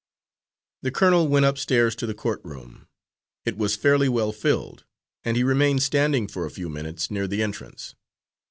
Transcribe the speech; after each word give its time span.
The 0.81 0.89
colonel 0.89 1.27
went 1.27 1.45
upstairs 1.45 1.95
to 1.97 2.07
the 2.07 2.15
court 2.15 2.41
room. 2.43 2.87
It 3.45 3.55
was 3.55 3.75
fairly 3.75 4.09
well 4.09 4.31
filled, 4.31 4.83
and 5.23 5.37
he 5.37 5.43
remained 5.43 5.83
standing 5.83 6.25
for 6.27 6.43
a 6.43 6.49
few 6.49 6.69
minutes 6.69 7.11
near 7.11 7.27
the 7.27 7.43
entrance. 7.43 7.93